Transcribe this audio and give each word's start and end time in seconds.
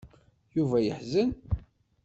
Yuba 0.57 0.77
yeḥzen. 0.85 1.29